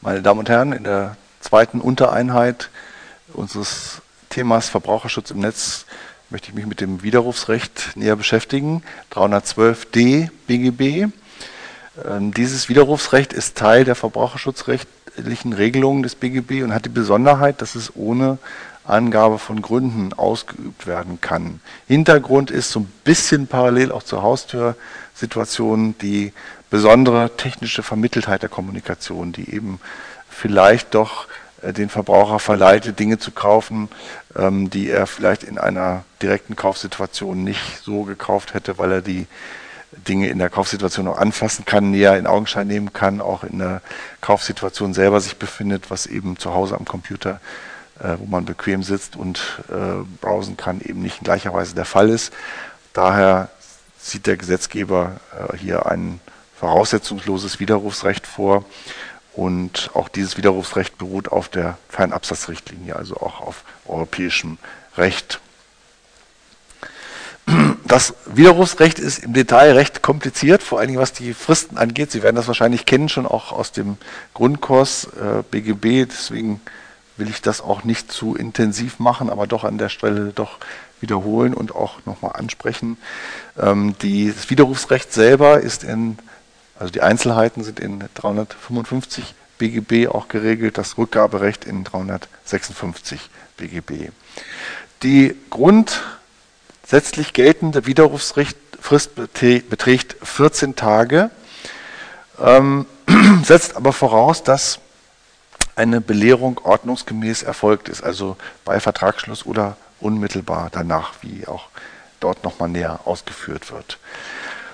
Meine 0.00 0.22
Damen 0.22 0.38
und 0.38 0.48
Herren, 0.48 0.72
in 0.72 0.84
der 0.84 1.16
zweiten 1.40 1.80
Untereinheit 1.80 2.70
unseres 3.32 4.00
Themas 4.30 4.68
Verbraucherschutz 4.68 5.32
im 5.32 5.40
Netz 5.40 5.86
möchte 6.30 6.50
ich 6.50 6.54
mich 6.54 6.66
mit 6.66 6.80
dem 6.80 7.02
Widerrufsrecht 7.02 7.96
näher 7.96 8.14
beschäftigen. 8.14 8.84
312d 9.12 10.30
BGB. 10.46 11.12
Ähm, 12.08 12.32
dieses 12.32 12.68
Widerrufsrecht 12.68 13.32
ist 13.32 13.58
Teil 13.58 13.84
der 13.84 13.96
verbraucherschutzrechtlichen 13.96 15.52
Regelungen 15.52 16.04
des 16.04 16.14
BGB 16.14 16.62
und 16.62 16.72
hat 16.72 16.84
die 16.84 16.90
Besonderheit, 16.90 17.60
dass 17.60 17.74
es 17.74 17.96
ohne 17.96 18.38
Angabe 18.88 19.38
von 19.38 19.62
Gründen 19.62 20.12
ausgeübt 20.12 20.86
werden 20.86 21.20
kann. 21.20 21.60
Hintergrund 21.86 22.50
ist 22.50 22.70
so 22.70 22.80
ein 22.80 22.92
bisschen 23.04 23.46
parallel 23.46 23.92
auch 23.92 24.02
zur 24.02 24.22
Haustürsituation 24.22 25.96
die 25.98 26.32
besondere 26.70 27.36
technische 27.36 27.82
Vermitteltheit 27.82 28.42
der 28.42 28.48
Kommunikation, 28.48 29.32
die 29.32 29.54
eben 29.54 29.80
vielleicht 30.28 30.94
doch 30.94 31.26
äh, 31.62 31.72
den 31.72 31.88
Verbraucher 31.88 32.38
verleitet, 32.38 32.98
Dinge 32.98 33.18
zu 33.18 33.30
kaufen, 33.30 33.88
ähm, 34.36 34.70
die 34.70 34.90
er 34.90 35.06
vielleicht 35.06 35.42
in 35.42 35.58
einer 35.58 36.04
direkten 36.22 36.56
Kaufsituation 36.56 37.44
nicht 37.44 37.82
so 37.82 38.02
gekauft 38.02 38.54
hätte, 38.54 38.78
weil 38.78 38.92
er 38.92 39.02
die 39.02 39.26
Dinge 39.92 40.28
in 40.28 40.38
der 40.38 40.50
Kaufsituation 40.50 41.06
noch 41.06 41.18
anfassen 41.18 41.64
kann, 41.64 41.90
näher 41.90 42.18
in 42.18 42.26
Augenschein 42.26 42.66
nehmen 42.66 42.92
kann, 42.92 43.20
auch 43.20 43.42
in 43.42 43.58
der 43.58 43.80
Kaufsituation 44.20 44.94
selber 44.94 45.20
sich 45.20 45.36
befindet, 45.36 45.90
was 45.90 46.06
eben 46.06 46.38
zu 46.38 46.52
Hause 46.52 46.76
am 46.76 46.84
Computer, 46.84 47.40
wo 48.18 48.26
man 48.26 48.44
bequem 48.44 48.82
sitzt 48.82 49.16
und 49.16 49.62
äh, 49.68 50.04
browsen 50.20 50.56
kann, 50.56 50.80
eben 50.80 51.02
nicht 51.02 51.18
in 51.18 51.24
gleicher 51.24 51.52
Weise 51.52 51.74
der 51.74 51.84
Fall 51.84 52.08
ist. 52.08 52.32
Daher 52.92 53.50
sieht 53.98 54.26
der 54.26 54.36
Gesetzgeber 54.36 55.20
äh, 55.32 55.56
hier 55.56 55.86
ein 55.86 56.20
voraussetzungsloses 56.58 57.60
Widerrufsrecht 57.60 58.26
vor. 58.26 58.64
Und 59.34 59.90
auch 59.94 60.08
dieses 60.08 60.36
Widerrufsrecht 60.36 60.98
beruht 60.98 61.30
auf 61.30 61.48
der 61.48 61.78
Fernabsatzrichtlinie, 61.88 62.96
also 62.96 63.16
auch 63.18 63.40
auf 63.40 63.62
europäischem 63.86 64.58
Recht. 64.96 65.40
Das 67.84 68.14
Widerrufsrecht 68.26 68.98
ist 68.98 69.24
im 69.24 69.32
Detail 69.32 69.72
recht 69.72 70.02
kompliziert, 70.02 70.62
vor 70.62 70.78
allen 70.78 70.88
Dingen 70.88 71.00
was 71.00 71.12
die 71.12 71.32
Fristen 71.32 71.78
angeht. 71.78 72.10
Sie 72.10 72.22
werden 72.22 72.36
das 72.36 72.48
wahrscheinlich 72.48 72.84
kennen, 72.84 73.08
schon 73.08 73.26
auch 73.26 73.52
aus 73.52 73.72
dem 73.72 73.96
Grundkurs 74.34 75.04
äh, 75.04 75.42
BGB. 75.50 76.06
Deswegen 76.10 76.60
will 77.18 77.28
ich 77.28 77.42
das 77.42 77.60
auch 77.60 77.84
nicht 77.84 78.12
zu 78.12 78.34
intensiv 78.34 78.98
machen, 78.98 79.30
aber 79.30 79.46
doch 79.46 79.64
an 79.64 79.78
der 79.78 79.88
Stelle 79.88 80.32
doch 80.34 80.58
wiederholen 81.00 81.54
und 81.54 81.74
auch 81.74 82.04
nochmal 82.06 82.32
ansprechen. 82.34 82.96
Ähm, 83.58 83.94
die, 84.02 84.32
das 84.32 84.50
Widerrufsrecht 84.50 85.12
selber 85.12 85.60
ist 85.60 85.84
in, 85.84 86.18
also 86.78 86.92
die 86.92 87.02
Einzelheiten 87.02 87.64
sind 87.64 87.80
in 87.80 88.04
355 88.14 89.34
BGB 89.58 90.08
auch 90.08 90.28
geregelt, 90.28 90.78
das 90.78 90.98
Rückgaberecht 90.98 91.64
in 91.64 91.84
356 91.84 93.30
BGB. 93.56 94.10
Die 95.02 95.36
Grund 95.50 96.00
Gesetzlich 96.88 97.34
geltende 97.34 97.84
Widerrufsfrist 97.84 98.56
beträgt 99.68 100.16
14 100.22 100.74
Tage, 100.74 101.30
ähm, 102.40 102.86
setzt 103.44 103.76
aber 103.76 103.92
voraus, 103.92 104.42
dass 104.42 104.78
eine 105.78 106.00
Belehrung 106.00 106.60
ordnungsgemäß 106.62 107.42
erfolgt 107.42 107.88
ist, 107.88 108.02
also 108.02 108.36
bei 108.64 108.80
Vertragsschluss 108.80 109.46
oder 109.46 109.76
unmittelbar 110.00 110.68
danach, 110.72 111.12
wie 111.22 111.46
auch 111.46 111.68
dort 112.20 112.42
nochmal 112.44 112.68
näher 112.68 113.00
ausgeführt 113.04 113.70
wird. 113.72 113.98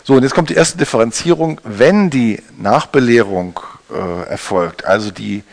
So, 0.02 0.14
und 0.14 0.22
jetzt 0.22 0.34
kommt 0.34 0.50
die 0.50 0.54
erste 0.54 0.78
Differenzierung. 0.78 1.60
Wenn 1.62 2.10
die 2.10 2.42
Nachbelehrung 2.58 3.60
äh, 3.90 4.28
erfolgt, 4.28 4.84
also 4.84 5.10
die 5.10 5.44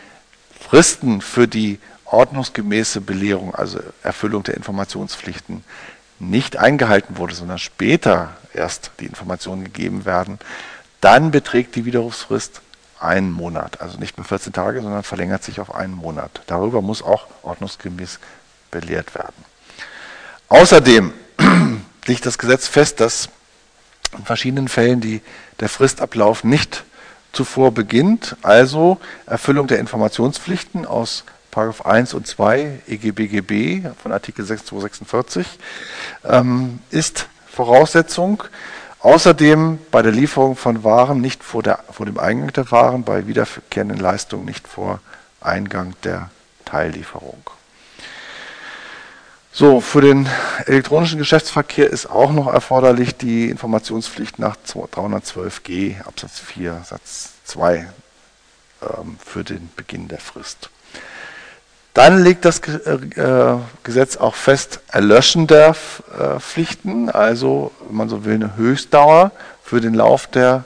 Fristen 0.58 1.20
für 1.20 1.46
die 1.46 1.78
ordnungsgemäße 2.06 3.00
Belehrung, 3.00 3.54
also 3.54 3.80
Erfüllung 4.02 4.42
der 4.42 4.56
Informationspflichten, 4.56 5.64
nicht 6.18 6.56
eingehalten 6.56 7.16
wurde, 7.18 7.34
sondern 7.34 7.58
später 7.58 8.36
erst 8.54 8.90
die 9.00 9.06
Informationen 9.06 9.64
gegeben 9.64 10.04
werden, 10.04 10.38
dann 11.00 11.30
beträgt 11.30 11.74
die 11.74 11.84
Widerrufsfrist 11.84 12.62
einen 13.02 13.30
Monat. 13.30 13.80
Also 13.80 13.98
nicht 13.98 14.16
mehr 14.16 14.24
14 14.24 14.52
Tage, 14.52 14.82
sondern 14.82 15.02
verlängert 15.02 15.42
sich 15.42 15.60
auf 15.60 15.74
einen 15.74 15.94
Monat. 15.94 16.42
Darüber 16.46 16.82
muss 16.82 17.02
auch 17.02 17.26
ordnungsgemäß 17.42 18.18
belehrt 18.70 19.14
werden. 19.14 19.44
Außerdem 20.48 21.12
legt 22.06 22.26
das 22.26 22.38
Gesetz 22.38 22.68
fest, 22.68 23.00
dass 23.00 23.28
in 24.16 24.24
verschiedenen 24.24 24.68
Fällen 24.68 25.00
die, 25.00 25.22
der 25.60 25.68
Fristablauf 25.68 26.44
nicht 26.44 26.84
zuvor 27.32 27.72
beginnt, 27.72 28.36
also 28.42 29.00
Erfüllung 29.26 29.66
der 29.66 29.78
Informationspflichten 29.78 30.84
aus 30.84 31.24
Paragraph 31.50 31.86
1 31.86 32.14
und 32.14 32.26
2 32.26 32.80
EGBGB 32.88 33.88
von 34.02 34.12
Artikel 34.12 34.44
6246 34.44 35.46
ähm, 36.24 36.80
ist 36.90 37.26
Voraussetzung. 37.46 38.44
Außerdem 39.02 39.80
bei 39.90 40.00
der 40.02 40.12
Lieferung 40.12 40.54
von 40.54 40.84
Waren 40.84 41.20
nicht 41.20 41.42
vor, 41.42 41.62
der, 41.64 41.80
vor 41.90 42.06
dem 42.06 42.18
Eingang 42.18 42.52
der 42.52 42.70
Waren, 42.70 43.02
bei 43.02 43.26
wiederkehrenden 43.26 43.98
Leistungen 43.98 44.44
nicht 44.44 44.68
vor 44.68 45.00
Eingang 45.40 45.94
der 46.04 46.30
Teillieferung. 46.64 47.42
So, 49.50 49.80
für 49.80 50.00
den 50.00 50.28
elektronischen 50.66 51.18
Geschäftsverkehr 51.18 51.90
ist 51.90 52.06
auch 52.06 52.32
noch 52.32 52.46
erforderlich 52.46 53.16
die 53.16 53.50
Informationspflicht 53.50 54.38
nach 54.38 54.56
312g 54.66 56.02
Absatz 56.06 56.38
4 56.38 56.84
Satz 56.84 57.32
2 57.44 57.88
ähm, 58.82 59.18
für 59.22 59.42
den 59.42 59.68
Beginn 59.76 60.06
der 60.06 60.20
Frist. 60.20 60.70
Dann 61.94 62.22
legt 62.22 62.44
das 62.46 62.60
äh, 62.60 63.58
Gesetz 63.82 64.16
auch 64.16 64.34
fest, 64.34 64.80
Erlöschen 64.88 65.46
der 65.46 65.76
äh, 66.18 66.40
Pflichten, 66.40 67.10
also, 67.10 67.70
wenn 67.86 67.96
man 67.96 68.08
so 68.08 68.24
will, 68.24 68.34
eine 68.34 68.56
Höchstdauer 68.56 69.30
für 69.62 69.80
den 69.82 69.92
Lauf 69.94 70.26
der 70.26 70.64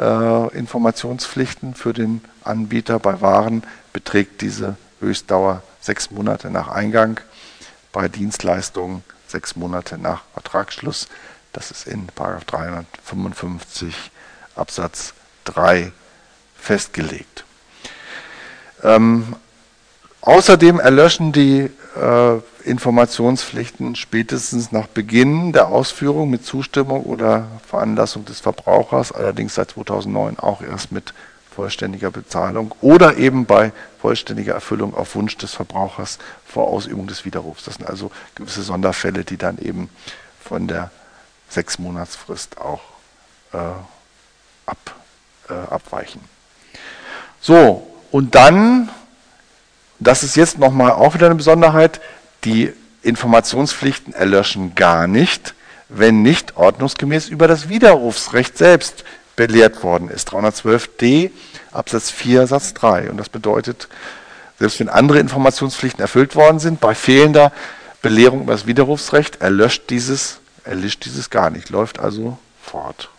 äh, 0.00 0.56
Informationspflichten 0.56 1.74
für 1.74 1.92
den 1.92 2.24
Anbieter 2.42 2.98
bei 2.98 3.20
Waren 3.20 3.64
beträgt 3.92 4.40
diese 4.40 4.76
Höchstdauer 5.00 5.62
sechs 5.80 6.10
Monate 6.10 6.50
nach 6.50 6.68
Eingang, 6.68 7.20
bei 7.92 8.08
Dienstleistungen 8.08 9.04
sechs 9.26 9.56
Monate 9.56 9.98
nach 9.98 10.22
Vertragsschluss. 10.32 11.08
Das 11.52 11.70
ist 11.70 11.86
in 11.86 12.08
355 12.16 13.94
Absatz 14.56 15.12
3 15.44 15.92
festgelegt. 16.56 17.44
Ähm, 18.82 19.36
Außerdem 20.22 20.78
erlöschen 20.78 21.32
die 21.32 21.68
äh, 22.00 22.38
Informationspflichten 22.64 23.96
spätestens 23.96 24.70
nach 24.70 24.86
Beginn 24.86 25.52
der 25.52 25.66
Ausführung 25.66 26.30
mit 26.30 26.44
Zustimmung 26.44 27.02
oder 27.02 27.48
Veranlassung 27.66 28.24
des 28.24 28.38
Verbrauchers, 28.38 29.10
allerdings 29.10 29.56
seit 29.56 29.72
2009 29.72 30.38
auch 30.38 30.62
erst 30.62 30.92
mit 30.92 31.12
vollständiger 31.52 32.12
Bezahlung 32.12 32.72
oder 32.80 33.16
eben 33.16 33.46
bei 33.46 33.72
vollständiger 34.00 34.54
Erfüllung 34.54 34.94
auf 34.94 35.16
Wunsch 35.16 35.36
des 35.38 35.54
Verbrauchers 35.54 36.18
vor 36.46 36.68
Ausübung 36.68 37.08
des 37.08 37.24
Widerrufs. 37.24 37.64
Das 37.64 37.74
sind 37.74 37.88
also 37.88 38.12
gewisse 38.36 38.62
Sonderfälle, 38.62 39.24
die 39.24 39.36
dann 39.36 39.58
eben 39.58 39.90
von 40.40 40.68
der 40.68 40.92
Sechsmonatsfrist 41.48 42.58
auch 42.58 42.82
äh, 43.52 43.58
ab, 44.66 44.94
äh, 45.50 45.52
abweichen. 45.52 46.20
So, 47.40 47.86
und 48.12 48.36
dann 48.36 48.88
das 50.04 50.22
ist 50.22 50.36
jetzt 50.36 50.58
nochmal 50.58 50.92
auch 50.92 51.14
wieder 51.14 51.26
eine 51.26 51.34
Besonderheit. 51.34 52.00
Die 52.44 52.72
Informationspflichten 53.02 54.14
erlöschen 54.14 54.74
gar 54.74 55.06
nicht, 55.06 55.54
wenn 55.88 56.22
nicht 56.22 56.56
ordnungsgemäß 56.56 57.28
über 57.28 57.48
das 57.48 57.68
Widerrufsrecht 57.68 58.56
selbst 58.56 59.04
belehrt 59.36 59.82
worden 59.82 60.08
ist. 60.08 60.30
312d 60.30 61.30
Absatz 61.72 62.10
4 62.10 62.46
Satz 62.46 62.74
3. 62.74 63.10
Und 63.10 63.16
das 63.16 63.28
bedeutet, 63.28 63.88
selbst 64.58 64.80
wenn 64.80 64.88
andere 64.88 65.18
Informationspflichten 65.18 66.00
erfüllt 66.00 66.36
worden 66.36 66.58
sind, 66.58 66.80
bei 66.80 66.94
fehlender 66.94 67.52
Belehrung 68.02 68.42
über 68.42 68.52
das 68.52 68.66
Widerrufsrecht 68.66 69.40
erlöscht 69.40 69.90
dieses, 69.90 70.40
erlischt 70.64 71.04
dieses 71.04 71.30
gar 71.30 71.50
nicht, 71.50 71.70
läuft 71.70 71.98
also 71.98 72.38
fort. 72.62 73.10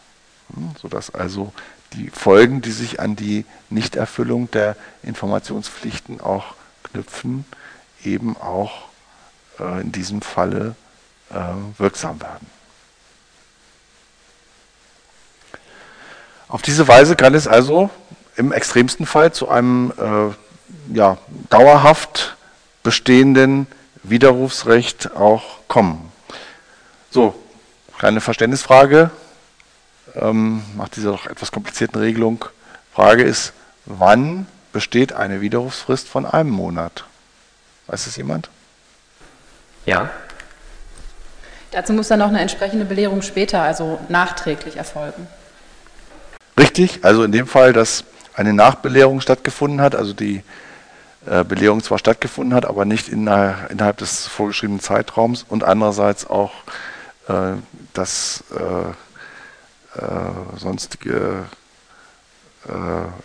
Hm, 0.53 0.71
sodass 0.81 1.13
also 1.13 1.53
die 1.93 2.09
Folgen, 2.09 2.61
die 2.61 2.71
sich 2.71 2.99
an 2.99 3.15
die 3.15 3.45
Nichterfüllung 3.69 4.49
der 4.51 4.75
Informationspflichten 5.03 6.21
auch 6.21 6.55
knüpfen, 6.93 7.45
eben 8.03 8.37
auch 8.37 8.85
äh, 9.59 9.81
in 9.81 9.91
diesem 9.91 10.21
Falle 10.21 10.75
äh, 11.31 11.35
wirksam 11.77 12.21
werden. 12.21 12.47
Auf 16.47 16.61
diese 16.61 16.87
Weise 16.87 17.15
kann 17.15 17.33
es 17.33 17.47
also 17.47 17.89
im 18.35 18.51
extremsten 18.51 19.05
Fall 19.05 19.33
zu 19.33 19.49
einem 19.49 19.91
äh, 19.97 20.95
ja, 20.95 21.17
dauerhaft 21.49 22.35
bestehenden 22.83 23.67
Widerrufsrecht 24.03 25.15
auch 25.15 25.59
kommen. 25.67 26.11
So, 27.09 27.33
kleine 27.97 28.21
Verständnisfrage 28.21 29.11
ähm, 30.15 30.63
nach 30.77 30.89
dieser 30.89 31.11
doch 31.11 31.25
etwas 31.25 31.51
komplizierten 31.51 31.99
Regelung. 31.99 32.45
Frage 32.93 33.23
ist, 33.23 33.53
wann 33.85 34.45
besteht 34.73 35.13
eine 35.13 35.39
Widerrufsfrist 35.39 36.09
von 36.09 36.25
einem 36.25 36.49
Monat. 36.49 37.05
Weiß 37.87 38.07
es 38.07 38.17
jemand? 38.17 38.49
Ja. 39.85 40.09
Dazu 41.71 41.93
muss 41.93 42.07
dann 42.07 42.19
noch 42.19 42.27
eine 42.27 42.41
entsprechende 42.41 42.85
Belehrung 42.85 43.21
später, 43.21 43.61
also 43.61 43.99
nachträglich 44.09 44.77
erfolgen. 44.77 45.27
Richtig, 46.57 47.03
also 47.03 47.23
in 47.23 47.31
dem 47.31 47.47
Fall, 47.47 47.73
dass 47.73 48.03
eine 48.35 48.53
Nachbelehrung 48.53 49.21
stattgefunden 49.21 49.81
hat, 49.81 49.95
also 49.95 50.13
die 50.13 50.43
äh, 51.25 51.43
Belehrung 51.43 51.81
zwar 51.81 51.97
stattgefunden 51.99 52.53
hat, 52.53 52.65
aber 52.65 52.85
nicht 52.85 53.09
innerhalb 53.09 53.97
des 53.97 54.27
vorgeschriebenen 54.27 54.81
Zeitraums 54.81 55.45
und 55.47 55.63
andererseits 55.63 56.29
auch, 56.29 56.51
äh, 57.27 57.53
dass 57.93 58.43
äh, 58.51 58.93
sonstige 60.57 61.45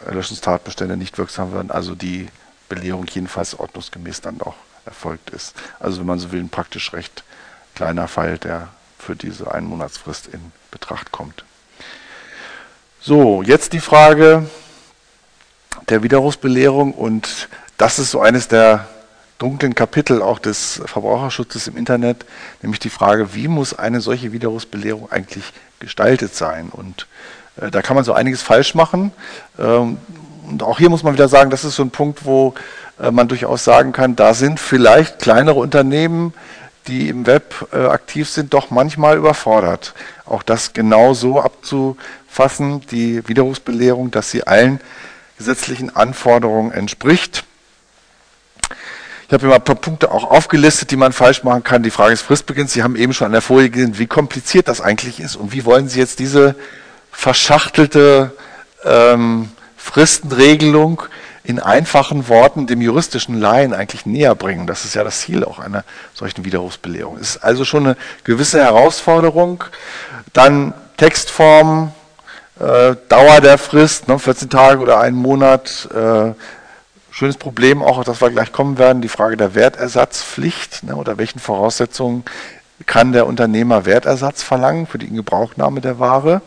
Erlöschungstatbestände 0.06 0.96
nicht 0.96 1.18
wirksam 1.18 1.52
werden, 1.52 1.70
also 1.70 1.94
die 1.94 2.28
Belehrung 2.68 3.06
jedenfalls 3.06 3.58
ordnungsgemäß 3.58 4.20
dann 4.20 4.40
auch 4.40 4.56
erfolgt 4.84 5.30
ist. 5.30 5.54
Also 5.78 6.00
wenn 6.00 6.06
man 6.06 6.18
so 6.18 6.32
will, 6.32 6.40
ein 6.40 6.48
praktisch 6.48 6.92
recht 6.92 7.22
kleiner 7.74 8.08
Fall, 8.08 8.38
der 8.38 8.68
für 8.98 9.14
diese 9.14 9.52
Einmonatsfrist 9.52 10.26
in 10.28 10.52
Betracht 10.70 11.12
kommt. 11.12 11.44
So, 13.00 13.42
jetzt 13.42 13.72
die 13.72 13.80
Frage 13.80 14.48
der 15.88 16.02
Widerrufsbelehrung 16.02 16.92
und 16.92 17.48
das 17.76 17.98
ist 17.98 18.10
so 18.10 18.20
eines 18.20 18.48
der 18.48 18.88
dunklen 19.38 19.74
Kapitel 19.74 20.20
auch 20.20 20.40
des 20.40 20.82
Verbraucherschutzes 20.84 21.68
im 21.68 21.76
Internet, 21.76 22.24
nämlich 22.60 22.80
die 22.80 22.90
Frage, 22.90 23.34
wie 23.34 23.46
muss 23.46 23.72
eine 23.72 24.00
solche 24.00 24.32
Widerrufsbelehrung 24.32 25.10
eigentlich 25.12 25.44
gestaltet 25.78 26.34
sein? 26.34 26.70
Und 26.70 27.02
äh, 27.02 27.47
da 27.70 27.82
kann 27.82 27.96
man 27.96 28.04
so 28.04 28.12
einiges 28.12 28.42
falsch 28.42 28.74
machen. 28.74 29.12
Ähm, 29.58 29.98
und 30.48 30.62
auch 30.62 30.78
hier 30.78 30.88
muss 30.90 31.02
man 31.02 31.12
wieder 31.12 31.28
sagen, 31.28 31.50
das 31.50 31.64
ist 31.64 31.76
so 31.76 31.82
ein 31.82 31.90
Punkt, 31.90 32.24
wo 32.24 32.54
äh, 33.00 33.10
man 33.10 33.28
durchaus 33.28 33.64
sagen 33.64 33.92
kann, 33.92 34.16
da 34.16 34.34
sind 34.34 34.60
vielleicht 34.60 35.18
kleinere 35.18 35.58
Unternehmen, 35.58 36.32
die 36.86 37.08
im 37.08 37.26
Web 37.26 37.68
äh, 37.72 37.86
aktiv 37.86 38.28
sind, 38.28 38.54
doch 38.54 38.70
manchmal 38.70 39.18
überfordert. 39.18 39.94
Auch 40.24 40.42
das 40.42 40.72
genau 40.72 41.12
so 41.12 41.40
abzufassen, 41.40 42.80
die 42.90 43.26
Widerrufsbelehrung, 43.28 44.10
dass 44.10 44.30
sie 44.30 44.46
allen 44.46 44.80
gesetzlichen 45.36 45.94
Anforderungen 45.94 46.72
entspricht. 46.72 47.44
Ich 49.26 49.32
habe 49.34 49.42
hier 49.42 49.50
mal 49.50 49.56
ein 49.56 49.64
paar 49.64 49.74
Punkte 49.74 50.10
auch 50.10 50.30
aufgelistet, 50.30 50.90
die 50.90 50.96
man 50.96 51.12
falsch 51.12 51.44
machen 51.44 51.62
kann. 51.62 51.82
Die 51.82 51.90
Frage 51.90 52.12
des 52.12 52.22
Fristbeginns. 52.22 52.72
Sie 52.72 52.82
haben 52.82 52.96
eben 52.96 53.12
schon 53.12 53.26
an 53.26 53.32
der 53.32 53.42
Folie 53.42 53.68
gesehen, 53.68 53.98
wie 53.98 54.06
kompliziert 54.06 54.68
das 54.68 54.80
eigentlich 54.80 55.20
ist 55.20 55.36
und 55.36 55.52
wie 55.52 55.66
wollen 55.66 55.88
Sie 55.88 56.00
jetzt 56.00 56.18
diese 56.18 56.54
verschachtelte 57.18 58.30
ähm, 58.84 59.50
Fristenregelung 59.76 61.02
in 61.42 61.58
einfachen 61.58 62.28
Worten 62.28 62.68
dem 62.68 62.80
juristischen 62.80 63.40
Laien 63.40 63.74
eigentlich 63.74 64.06
näher 64.06 64.36
bringen. 64.36 64.68
Das 64.68 64.84
ist 64.84 64.94
ja 64.94 65.02
das 65.02 65.22
Ziel 65.22 65.42
auch 65.42 65.58
einer 65.58 65.82
solchen 66.14 66.44
Widerrufsbelehrung. 66.44 67.16
Es 67.16 67.30
ist 67.30 67.38
also 67.38 67.64
schon 67.64 67.86
eine 67.86 67.96
gewisse 68.22 68.62
Herausforderung. 68.62 69.64
Dann 70.32 70.72
Textform, 70.96 71.92
äh, 72.60 72.94
Dauer 73.08 73.40
der 73.40 73.58
Frist, 73.58 74.06
ne, 74.06 74.20
14 74.20 74.48
Tage 74.48 74.80
oder 74.80 75.00
einen 75.00 75.16
Monat. 75.16 75.88
Äh, 75.92 76.34
schönes 77.10 77.36
Problem 77.36 77.82
auch, 77.82 77.98
auf 77.98 78.04
das 78.04 78.20
wir 78.20 78.30
gleich 78.30 78.52
kommen 78.52 78.78
werden, 78.78 79.02
die 79.02 79.08
Frage 79.08 79.36
der 79.36 79.56
Wertersatzpflicht. 79.56 80.84
Ne, 80.84 80.94
unter 80.94 81.18
welchen 81.18 81.40
Voraussetzungen 81.40 82.24
kann 82.86 83.10
der 83.10 83.26
Unternehmer 83.26 83.86
Wertersatz 83.86 84.44
verlangen 84.44 84.86
für 84.86 84.98
die 84.98 85.08
Ingebrauchnahme 85.08 85.80
der 85.80 85.98
Ware? 85.98 86.42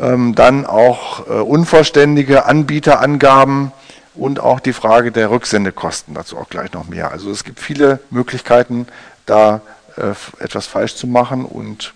Ähm, 0.00 0.34
dann 0.34 0.64
auch 0.64 1.28
äh, 1.28 1.32
unvollständige 1.32 2.46
Anbieterangaben 2.46 3.72
und 4.14 4.40
auch 4.40 4.60
die 4.60 4.72
Frage 4.72 5.12
der 5.12 5.30
Rücksendekosten, 5.30 6.14
dazu 6.14 6.38
auch 6.38 6.48
gleich 6.48 6.72
noch 6.72 6.88
mehr. 6.88 7.10
Also 7.10 7.30
es 7.30 7.44
gibt 7.44 7.60
viele 7.60 8.00
Möglichkeiten, 8.10 8.86
da 9.26 9.60
äh, 9.96 10.14
etwas 10.42 10.66
falsch 10.66 10.94
zu 10.96 11.06
machen 11.06 11.44
und 11.44 11.92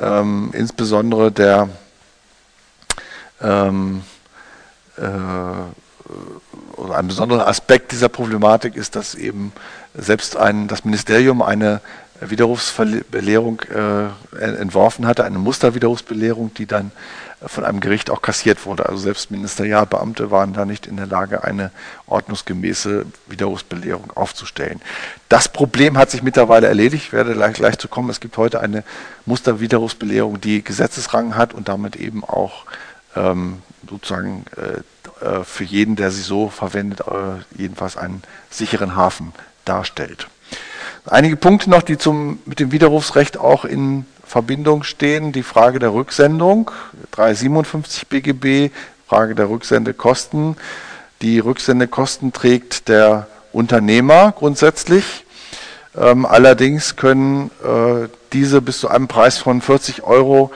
ähm, 0.00 0.50
insbesondere 0.54 1.30
der 1.30 1.68
ähm, 3.42 4.02
äh, 4.96 5.02
oder 6.76 6.96
ein 6.96 7.06
besonderer 7.08 7.46
Aspekt 7.46 7.92
dieser 7.92 8.08
Problematik 8.08 8.76
ist, 8.76 8.96
dass 8.96 9.14
eben 9.14 9.52
selbst 9.94 10.36
ein, 10.36 10.68
das 10.68 10.84
Ministerium 10.84 11.42
eine 11.42 11.80
Widerrufsbelehrung 12.20 13.62
äh, 13.62 14.38
entworfen 14.38 15.06
hatte, 15.06 15.24
eine 15.24 15.38
Musterwiderrufsbelehrung, 15.38 16.52
die 16.54 16.66
dann 16.66 16.92
von 17.46 17.64
einem 17.64 17.80
Gericht 17.80 18.10
auch 18.10 18.20
kassiert 18.20 18.66
wurde. 18.66 18.86
Also 18.86 18.98
selbst 18.98 19.30
Ministerialbeamte 19.30 20.30
waren 20.30 20.52
da 20.52 20.66
nicht 20.66 20.86
in 20.86 20.96
der 20.96 21.06
Lage, 21.06 21.42
eine 21.44 21.70
ordnungsgemäße 22.06 23.06
Widerrufsbelehrung 23.28 24.10
aufzustellen. 24.14 24.80
Das 25.28 25.48
Problem 25.48 25.96
hat 25.96 26.10
sich 26.10 26.22
mittlerweile 26.22 26.66
erledigt. 26.66 27.06
Ich 27.06 27.12
werde 27.12 27.32
gleich, 27.32 27.54
gleich 27.54 27.78
zu 27.78 27.88
kommen. 27.88 28.10
Es 28.10 28.20
gibt 28.20 28.36
heute 28.36 28.60
eine 28.60 28.84
Musterwiderrufsbelehrung, 29.24 30.40
die 30.40 30.62
Gesetzesrang 30.62 31.36
hat 31.36 31.54
und 31.54 31.68
damit 31.68 31.96
eben 31.96 32.24
auch 32.24 32.66
ähm, 33.16 33.62
sozusagen 33.88 34.44
äh, 34.56 35.24
äh 35.24 35.44
für 35.44 35.64
jeden, 35.64 35.96
der 35.96 36.10
sie 36.10 36.22
so 36.22 36.50
verwendet, 36.50 37.00
äh, 37.00 37.40
jedenfalls 37.56 37.96
einen 37.96 38.22
sicheren 38.50 38.96
Hafen 38.96 39.32
darstellt. 39.64 40.28
Einige 41.06 41.36
Punkte 41.36 41.70
noch, 41.70 41.82
die 41.82 41.96
zum, 41.96 42.40
mit 42.44 42.60
dem 42.60 42.72
Widerrufsrecht 42.72 43.38
auch 43.38 43.64
in 43.64 44.04
Verbindung 44.24 44.82
stehen. 44.82 45.32
Die 45.32 45.42
Frage 45.42 45.78
der 45.78 45.92
Rücksendung, 45.92 46.70
357 47.12 48.06
BGB, 48.06 48.70
Frage 49.08 49.34
der 49.34 49.48
Rücksendekosten. 49.48 50.56
Die 51.22 51.38
Rücksendekosten 51.38 52.32
trägt 52.32 52.88
der 52.88 53.26
Unternehmer 53.52 54.32
grundsätzlich. 54.32 55.24
Ähm, 55.96 56.26
allerdings 56.26 56.96
können 56.96 57.50
äh, 57.64 58.08
diese 58.32 58.60
bis 58.62 58.78
zu 58.78 58.88
einem 58.88 59.08
Preis 59.08 59.38
von 59.38 59.60
40 59.60 60.02
Euro, 60.04 60.52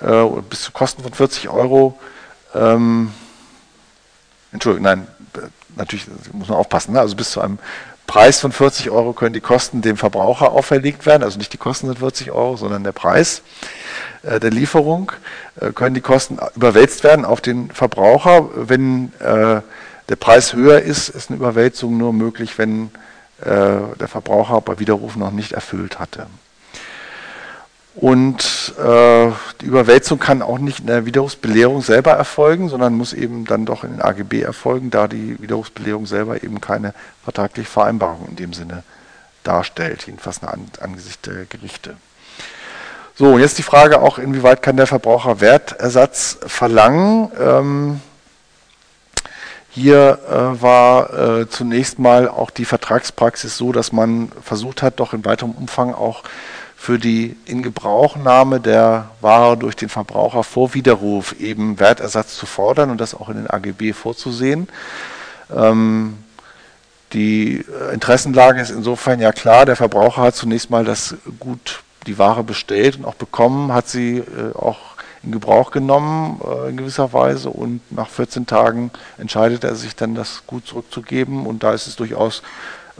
äh, 0.00 0.24
bis 0.48 0.62
zu 0.62 0.72
Kosten 0.72 1.02
von 1.02 1.12
40 1.12 1.50
Euro, 1.50 1.98
ähm, 2.54 3.12
Entschuldigung, 4.52 4.84
nein, 4.84 5.06
natürlich 5.76 6.06
muss 6.32 6.48
man 6.48 6.56
aufpassen, 6.56 6.94
ne? 6.94 7.00
also 7.00 7.14
bis 7.14 7.32
zu 7.32 7.40
einem 7.42 7.58
Preis 8.08 8.40
von 8.40 8.52
40 8.52 8.90
Euro 8.90 9.12
können 9.12 9.34
die 9.34 9.40
Kosten 9.40 9.82
dem 9.82 9.98
Verbraucher 9.98 10.50
auferlegt 10.50 11.04
werden, 11.04 11.22
also 11.22 11.36
nicht 11.36 11.52
die 11.52 11.58
Kosten 11.58 11.88
sind 11.88 11.98
40 11.98 12.32
Euro, 12.32 12.56
sondern 12.56 12.82
der 12.82 12.92
Preis 12.92 13.42
äh, 14.22 14.40
der 14.40 14.50
Lieferung, 14.50 15.12
äh, 15.60 15.72
können 15.72 15.94
die 15.94 16.00
Kosten 16.00 16.38
überwälzt 16.56 17.04
werden 17.04 17.26
auf 17.26 17.42
den 17.42 17.70
Verbraucher. 17.70 18.48
Wenn 18.54 19.12
äh, 19.20 19.60
der 20.08 20.16
Preis 20.18 20.54
höher 20.54 20.80
ist, 20.80 21.10
ist 21.10 21.28
eine 21.28 21.38
Überwälzung 21.38 21.98
nur 21.98 22.12
möglich, 22.12 22.58
wenn 22.58 22.90
der 23.40 24.08
Verbraucher 24.08 24.60
bei 24.60 24.80
Widerruf 24.80 25.14
noch 25.14 25.30
nicht 25.30 25.52
erfüllt 25.52 26.00
hatte. 26.00 26.26
Und 28.00 28.74
äh, 28.78 29.32
die 29.60 29.66
Überwälzung 29.66 30.20
kann 30.20 30.40
auch 30.40 30.58
nicht 30.58 30.78
in 30.78 30.86
der 30.86 31.04
Widerrufsbelehrung 31.04 31.82
selber 31.82 32.12
erfolgen, 32.12 32.68
sondern 32.68 32.94
muss 32.94 33.12
eben 33.12 33.44
dann 33.44 33.66
doch 33.66 33.82
in 33.82 33.90
den 33.90 34.02
AGB 34.02 34.40
erfolgen, 34.40 34.90
da 34.90 35.08
die 35.08 35.42
Widerrufsbelehrung 35.42 36.06
selber 36.06 36.44
eben 36.44 36.60
keine 36.60 36.94
vertragliche 37.24 37.68
Vereinbarung 37.68 38.28
in 38.28 38.36
dem 38.36 38.52
Sinne 38.52 38.84
darstellt, 39.42 40.06
jedenfalls 40.06 40.44
an, 40.44 40.70
angesichts 40.80 41.22
der 41.22 41.46
Gerichte. 41.46 41.96
So, 43.16 43.36
jetzt 43.36 43.58
die 43.58 43.64
Frage 43.64 44.00
auch, 44.00 44.18
inwieweit 44.18 44.62
kann 44.62 44.76
der 44.76 44.86
Verbraucher 44.86 45.40
Wertersatz 45.40 46.38
verlangen? 46.46 47.32
Ähm, 47.36 48.00
hier 49.70 50.20
äh, 50.28 50.62
war 50.62 51.40
äh, 51.40 51.48
zunächst 51.48 51.98
mal 51.98 52.28
auch 52.28 52.50
die 52.50 52.64
Vertragspraxis 52.64 53.56
so, 53.56 53.72
dass 53.72 53.90
man 53.90 54.30
versucht 54.40 54.82
hat, 54.82 55.00
doch 55.00 55.14
in 55.14 55.24
weiterem 55.24 55.50
Umfang 55.50 55.94
auch 55.94 56.22
für 56.80 56.98
die 56.98 57.36
Ingebrauchnahme 57.44 58.60
der 58.60 59.10
Ware 59.20 59.56
durch 59.56 59.74
den 59.74 59.88
Verbraucher 59.88 60.44
vor 60.44 60.74
Widerruf 60.74 61.32
eben 61.40 61.80
Wertersatz 61.80 62.36
zu 62.36 62.46
fordern 62.46 62.90
und 62.90 63.00
das 63.00 63.14
auch 63.16 63.28
in 63.28 63.36
den 63.36 63.50
AGB 63.50 63.92
vorzusehen. 63.92 64.68
Ähm, 65.54 66.18
die 67.12 67.64
Interessenlage 67.92 68.60
ist 68.60 68.70
insofern 68.70 69.20
ja 69.20 69.32
klar, 69.32 69.66
der 69.66 69.74
Verbraucher 69.74 70.22
hat 70.22 70.36
zunächst 70.36 70.70
mal 70.70 70.84
das 70.84 71.16
Gut, 71.40 71.82
die 72.06 72.16
Ware 72.16 72.44
bestellt 72.44 72.96
und 72.96 73.06
auch 73.06 73.16
bekommen, 73.16 73.72
hat 73.72 73.88
sie 73.88 74.18
äh, 74.18 74.54
auch 74.54 74.78
in 75.24 75.32
Gebrauch 75.32 75.72
genommen 75.72 76.40
äh, 76.46 76.70
in 76.70 76.76
gewisser 76.76 77.12
Weise. 77.12 77.50
Und 77.50 77.80
nach 77.90 78.08
14 78.08 78.46
Tagen 78.46 78.92
entscheidet 79.18 79.64
er 79.64 79.74
sich 79.74 79.96
dann, 79.96 80.14
das 80.14 80.44
Gut 80.46 80.66
zurückzugeben. 80.66 81.44
Und 81.44 81.64
da 81.64 81.72
ist 81.72 81.88
es 81.88 81.96
durchaus 81.96 82.42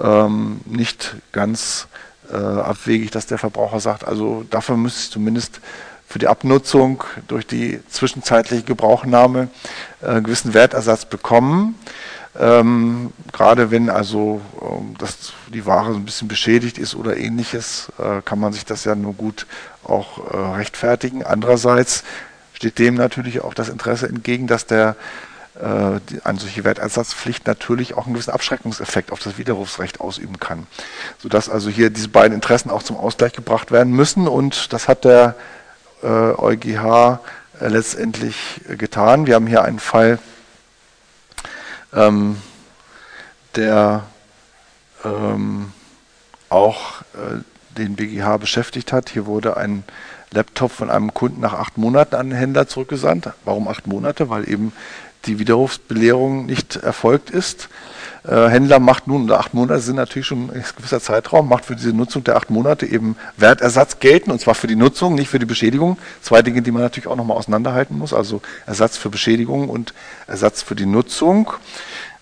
ähm, 0.02 0.62
nicht 0.64 1.14
ganz 1.30 1.86
äh, 2.30 2.36
abwegig, 2.36 3.10
dass 3.10 3.26
der 3.26 3.38
Verbraucher 3.38 3.80
sagt, 3.80 4.04
also 4.04 4.44
dafür 4.50 4.76
müsste 4.76 5.00
ich 5.02 5.10
zumindest 5.10 5.60
für 6.06 6.18
die 6.18 6.28
Abnutzung 6.28 7.04
durch 7.26 7.46
die 7.46 7.80
zwischenzeitliche 7.88 8.62
Gebrauchnahme 8.62 9.48
äh, 10.00 10.06
einen 10.06 10.24
gewissen 10.24 10.54
Wertersatz 10.54 11.04
bekommen. 11.04 11.78
Ähm, 12.38 13.12
gerade 13.32 13.70
wenn 13.70 13.90
also 13.90 14.40
ähm, 14.62 14.94
das, 14.98 15.32
die 15.52 15.66
Ware 15.66 15.92
so 15.92 15.98
ein 15.98 16.04
bisschen 16.04 16.28
beschädigt 16.28 16.78
ist 16.78 16.94
oder 16.94 17.16
ähnliches, 17.16 17.90
äh, 17.98 18.22
kann 18.24 18.38
man 18.38 18.52
sich 18.52 18.64
das 18.64 18.84
ja 18.84 18.94
nur 18.94 19.14
gut 19.14 19.46
auch 19.84 20.32
äh, 20.32 20.56
rechtfertigen. 20.56 21.24
Andererseits 21.24 22.04
steht 22.52 22.78
dem 22.78 22.94
natürlich 22.94 23.42
auch 23.42 23.54
das 23.54 23.68
Interesse 23.68 24.08
entgegen, 24.08 24.46
dass 24.46 24.66
der 24.66 24.96
äh, 25.56 26.00
eine 26.24 26.38
solche 26.38 26.64
Wertersatzpflicht 26.64 27.46
natürlich 27.46 27.94
auch 27.94 28.06
einen 28.06 28.14
gewissen 28.14 28.30
Abschreckungseffekt 28.30 29.10
auf 29.10 29.20
das 29.20 29.38
Widerrufsrecht 29.38 30.00
ausüben 30.00 30.38
kann. 30.38 30.66
Sodass 31.18 31.48
also 31.48 31.70
hier 31.70 31.90
diese 31.90 32.08
beiden 32.08 32.34
Interessen 32.34 32.70
auch 32.70 32.82
zum 32.82 32.96
Ausgleich 32.96 33.32
gebracht 33.32 33.72
werden 33.72 33.92
müssen 33.92 34.28
und 34.28 34.72
das 34.72 34.88
hat 34.88 35.04
der 35.04 35.34
äh, 36.02 36.06
EuGH 36.06 37.20
äh, 37.60 37.68
letztendlich 37.68 38.60
getan. 38.68 39.26
Wir 39.26 39.34
haben 39.34 39.46
hier 39.46 39.62
einen 39.62 39.80
Fall, 39.80 40.18
ähm, 41.92 42.40
der 43.56 44.04
ähm, 45.04 45.72
auch 46.48 47.02
äh, 47.14 47.42
den 47.76 47.96
BGH 47.96 48.36
beschäftigt 48.36 48.92
hat. 48.92 49.10
Hier 49.10 49.26
wurde 49.26 49.56
ein 49.56 49.84
Laptop 50.30 50.72
von 50.72 50.90
einem 50.90 51.14
Kunden 51.14 51.40
nach 51.40 51.54
acht 51.54 51.78
Monaten 51.78 52.14
an 52.14 52.30
den 52.30 52.38
Händler 52.38 52.68
zurückgesandt. 52.68 53.30
Warum 53.44 53.68
acht 53.68 53.86
Monate? 53.86 54.28
Weil 54.28 54.48
eben 54.48 54.72
die 55.26 55.38
Widerrufsbelehrung 55.38 56.46
nicht 56.46 56.76
erfolgt 56.76 57.30
ist. 57.30 57.68
Äh, 58.28 58.48
Händler 58.48 58.78
macht 58.78 59.06
nun, 59.06 59.30
acht 59.30 59.54
Monate 59.54 59.80
sind 59.80 59.96
natürlich 59.96 60.26
schon 60.26 60.50
ein 60.50 60.64
gewisser 60.76 61.00
Zeitraum, 61.00 61.48
macht 61.48 61.64
für 61.64 61.76
diese 61.76 61.92
Nutzung 61.92 62.24
der 62.24 62.36
acht 62.36 62.50
Monate 62.50 62.86
eben 62.86 63.16
Wertersatz 63.36 64.00
gelten, 64.00 64.30
und 64.30 64.40
zwar 64.40 64.54
für 64.54 64.66
die 64.66 64.76
Nutzung, 64.76 65.14
nicht 65.14 65.28
für 65.28 65.38
die 65.38 65.46
Beschädigung. 65.46 65.98
Zwei 66.20 66.42
Dinge, 66.42 66.62
die 66.62 66.70
man 66.70 66.82
natürlich 66.82 67.06
auch 67.06 67.16
nochmal 67.16 67.36
auseinanderhalten 67.36 67.96
muss, 67.96 68.12
also 68.12 68.42
Ersatz 68.66 68.96
für 68.96 69.08
Beschädigung 69.08 69.68
und 69.68 69.94
Ersatz 70.26 70.62
für 70.62 70.74
die 70.74 70.86
Nutzung. 70.86 71.52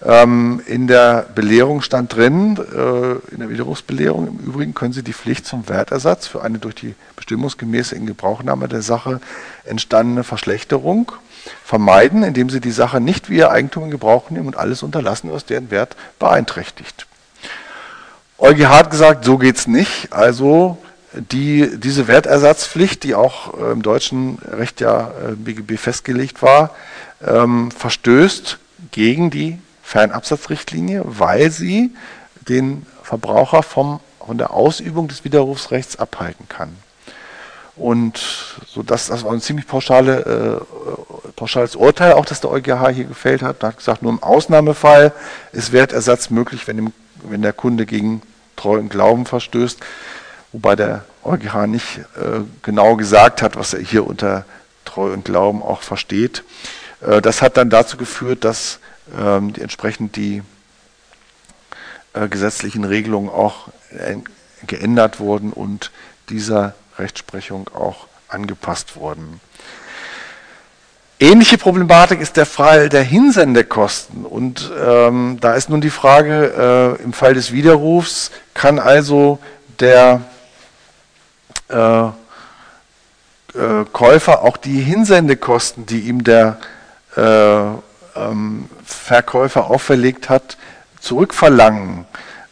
Ähm, 0.04 0.60
in 0.66 0.86
der 0.86 1.26
Belehrung 1.34 1.80
stand 1.80 2.14
drin, 2.14 2.58
äh, 2.58 3.32
in 3.32 3.38
der 3.40 3.48
Widerrufsbelehrung 3.48 4.28
im 4.28 4.38
Übrigen 4.38 4.74
können 4.74 4.92
Sie 4.92 5.02
die 5.02 5.14
Pflicht 5.14 5.46
zum 5.46 5.68
Wertersatz 5.68 6.26
für 6.26 6.42
eine 6.42 6.58
durch 6.58 6.74
die 6.74 6.94
bestimmungsgemäße 7.16 7.96
Ingebrauchnahme 7.96 8.68
der 8.68 8.82
Sache 8.82 9.20
entstandene 9.64 10.22
Verschlechterung 10.22 11.12
vermeiden, 11.64 12.22
indem 12.22 12.50
Sie 12.50 12.60
die 12.60 12.70
Sache 12.70 13.00
nicht 13.00 13.30
wie 13.30 13.38
Ihr 13.38 13.50
Eigentum 13.50 13.84
in 13.84 13.90
Gebrauch 13.90 14.30
nehmen 14.30 14.46
und 14.46 14.56
alles 14.56 14.82
unterlassen, 14.82 15.30
was 15.32 15.44
deren 15.44 15.70
Wert 15.70 15.96
beeinträchtigt. 16.18 17.06
EuGH 18.38 18.68
hat 18.68 18.90
gesagt, 18.90 19.24
so 19.24 19.38
geht 19.38 19.56
es 19.56 19.66
nicht. 19.66 20.12
Also 20.12 20.78
die, 21.12 21.78
diese 21.78 22.08
Wertersatzpflicht, 22.08 23.02
die 23.02 23.14
auch 23.14 23.58
äh, 23.58 23.72
im 23.72 23.82
deutschen 23.82 24.38
Recht 24.38 24.80
ja 24.80 25.10
äh, 25.10 25.32
BGB 25.34 25.78
festgelegt 25.78 26.42
war, 26.42 26.70
ähm, 27.26 27.70
verstößt 27.70 28.58
gegen 28.90 29.30
die 29.30 29.58
Fernabsatzrichtlinie, 29.82 31.02
weil 31.04 31.50
sie 31.50 31.94
den 32.48 32.86
Verbraucher 33.02 33.62
vom, 33.62 34.00
von 34.24 34.36
der 34.36 34.52
Ausübung 34.52 35.08
des 35.08 35.24
Widerrufsrechts 35.24 35.98
abhalten 35.98 36.48
kann. 36.48 36.76
Und 37.76 38.18
so 38.66 38.82
dass 38.82 39.08
das 39.08 39.22
war 39.22 39.32
ein 39.32 39.40
ziemlich 39.40 39.66
pauschale, 39.66 40.64
äh, 40.64 41.30
pauschales 41.36 41.76
Urteil, 41.76 42.14
auch 42.14 42.24
das 42.24 42.40
der 42.40 42.50
EuGH 42.50 42.88
hier 42.88 43.04
gefällt 43.04 43.42
hat. 43.42 43.62
Da 43.62 43.68
hat 43.68 43.76
gesagt, 43.76 44.02
nur 44.02 44.12
im 44.12 44.22
Ausnahmefall 44.22 45.12
ist 45.52 45.72
Wertersatz 45.72 46.30
möglich, 46.30 46.66
wenn, 46.66 46.76
dem, 46.76 46.92
wenn 47.22 47.42
der 47.42 47.52
Kunde 47.52 47.84
gegen 47.84 48.22
Treu 48.56 48.78
und 48.78 48.88
Glauben 48.88 49.26
verstößt. 49.26 49.78
Wobei 50.52 50.74
der 50.74 51.04
EuGH 51.22 51.66
nicht 51.66 51.98
äh, 52.16 52.40
genau 52.62 52.96
gesagt 52.96 53.42
hat, 53.42 53.56
was 53.56 53.74
er 53.74 53.80
hier 53.80 54.06
unter 54.06 54.46
Treu 54.86 55.12
und 55.12 55.26
Glauben 55.26 55.62
auch 55.62 55.82
versteht. 55.82 56.44
Äh, 57.02 57.20
das 57.20 57.42
hat 57.42 57.58
dann 57.58 57.68
dazu 57.68 57.98
geführt, 57.98 58.44
dass 58.44 58.78
ähm, 59.18 59.52
die, 59.52 59.60
entsprechend 59.60 60.16
die 60.16 60.42
äh, 62.14 62.28
gesetzlichen 62.28 62.84
Regelungen 62.84 63.28
auch 63.28 63.68
äh, 63.90 64.16
geändert 64.66 65.20
wurden 65.20 65.52
und 65.52 65.90
dieser 66.30 66.74
Rechtsprechung 66.98 67.68
auch 67.74 68.06
angepasst 68.28 68.96
wurden. 68.96 69.40
Ähnliche 71.18 71.56
Problematik 71.56 72.20
ist 72.20 72.36
der 72.36 72.44
Fall 72.44 72.90
der 72.90 73.02
Hinsendekosten. 73.02 74.26
Und 74.26 74.70
ähm, 74.78 75.38
da 75.40 75.54
ist 75.54 75.70
nun 75.70 75.80
die 75.80 75.90
Frage, 75.90 76.98
äh, 77.00 77.02
im 77.02 77.14
Fall 77.14 77.32
des 77.32 77.52
Widerrufs 77.52 78.30
kann 78.52 78.78
also 78.78 79.38
der 79.80 80.20
äh, 81.68 82.02
äh, 83.56 83.84
Käufer 83.92 84.42
auch 84.42 84.58
die 84.58 84.80
Hinsendekosten, 84.80 85.86
die 85.86 86.00
ihm 86.00 86.22
der 86.22 86.58
äh, 87.16 87.60
ähm, 88.14 88.68
Verkäufer 88.84 89.70
auferlegt 89.70 90.28
hat, 90.28 90.58
zurückverlangen. 91.00 92.04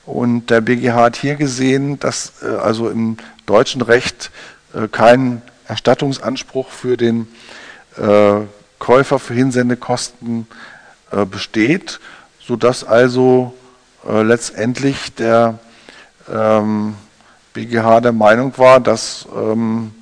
Und 0.06 0.48
der 0.48 0.60
BGH 0.62 0.94
hat 0.94 1.16
hier 1.16 1.36
gesehen, 1.36 1.98
dass 1.98 2.32
äh, 2.42 2.46
also 2.46 2.88
im 2.88 3.18
deutschen 3.46 3.82
Recht 3.82 4.30
äh, 4.74 4.88
kein 4.88 5.42
Erstattungsanspruch 5.68 6.70
für 6.70 6.96
den 6.96 7.28
äh, 7.96 8.40
Käufer 8.78 9.18
für 9.18 9.34
Hinsendekosten 9.34 10.46
äh, 11.10 11.24
besteht, 11.24 12.00
sodass 12.40 12.84
also 12.84 13.54
letztendlich 14.06 15.14
der 15.14 15.58
ähm, 16.30 16.94
BGH 17.54 18.02
der 18.02 18.12
Meinung 18.12 18.52
war, 18.58 18.78
dass 18.78 19.26
ähm, 19.34 19.94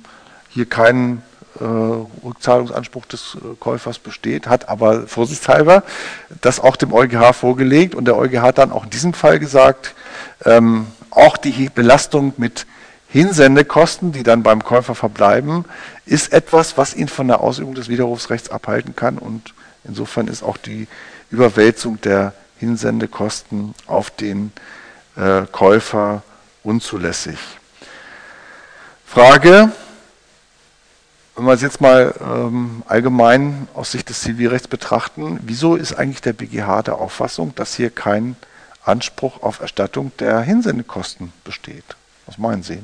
hier 0.49 0.65
kein 0.65 1.21
Rückzahlungsanspruch 1.61 3.05
des 3.05 3.37
Käufers 3.59 3.99
besteht, 3.99 4.47
hat 4.47 4.67
aber 4.67 5.07
vorsichtshalber 5.07 5.83
das 6.41 6.59
auch 6.59 6.75
dem 6.75 6.91
EuGH 6.91 7.33
vorgelegt 7.33 7.93
und 7.93 8.05
der 8.05 8.17
EuGH 8.17 8.41
hat 8.41 8.57
dann 8.57 8.71
auch 8.71 8.85
in 8.85 8.89
diesem 8.89 9.13
Fall 9.13 9.39
gesagt, 9.39 9.93
ähm, 10.43 10.87
auch 11.11 11.37
die 11.37 11.69
Belastung 11.69 12.33
mit 12.37 12.65
Hinsendekosten, 13.13 14.11
die 14.11 14.23
dann 14.23 14.41
beim 14.41 14.63
Käufer 14.63 14.95
verbleiben, 14.95 15.65
ist 16.07 16.33
etwas, 16.33 16.79
was 16.79 16.95
ihn 16.95 17.07
von 17.07 17.27
der 17.27 17.41
Ausübung 17.41 17.75
des 17.75 17.87
Widerrufsrechts 17.87 18.49
abhalten 18.49 18.95
kann 18.95 19.19
und 19.19 19.53
insofern 19.83 20.27
ist 20.27 20.41
auch 20.41 20.57
die 20.57 20.87
Überwälzung 21.29 22.01
der 22.01 22.33
Hinsendekosten 22.57 23.75
auf 23.85 24.09
den 24.09 24.51
äh, 25.15 25.43
Käufer 25.51 26.23
unzulässig. 26.63 27.37
Frage, 29.05 29.71
wenn 31.35 31.45
wir 31.45 31.53
es 31.53 31.61
jetzt 31.61 31.81
mal 31.81 32.15
ähm, 32.19 32.81
allgemein 32.87 33.67
aus 33.75 33.91
Sicht 33.91 34.09
des 34.09 34.21
Zivilrechts 34.21 34.67
betrachten, 34.67 35.39
wieso 35.43 35.75
ist 35.75 35.93
eigentlich 35.93 36.21
der 36.21 36.33
BGH 36.33 36.81
der 36.81 36.95
Auffassung, 36.95 37.53
dass 37.53 37.75
hier 37.75 37.91
kein 37.91 38.37
Anspruch 38.83 39.43
auf 39.43 39.59
Erstattung 39.59 40.11
der 40.17 40.41
Hinsendekosten 40.41 41.31
besteht? 41.43 41.85
Was 42.25 42.39
meinen 42.39 42.63
Sie? 42.63 42.79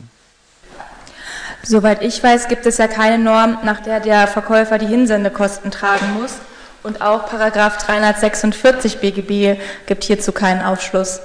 Soweit 1.63 2.01
ich 2.01 2.23
weiß, 2.23 2.47
gibt 2.47 2.65
es 2.65 2.77
ja 2.77 2.87
keine 2.87 3.21
Norm, 3.21 3.59
nach 3.63 3.81
der 3.81 3.99
der 3.99 4.27
Verkäufer 4.27 4.77
die 4.77 4.87
Hinsendekosten 4.87 5.71
tragen 5.71 6.13
muss. 6.19 6.35
Und 6.83 7.01
auch 7.01 7.27
Paragraph 7.27 7.77
346 7.85 8.99
BGB 8.99 9.59
gibt 9.85 10.03
hierzu 10.05 10.31
keinen 10.31 10.61
Aufschluss. 10.61 11.19